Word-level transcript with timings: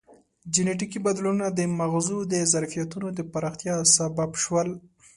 جینټیکي 0.53 0.99
بدلونونه 1.05 1.47
د 1.51 1.59
مغزو 1.79 2.17
د 2.33 2.35
ظرفیتونو 2.51 3.07
د 3.17 3.19
پراختیا 3.31 3.75
سبب 3.95 4.31
شول. 4.43 4.69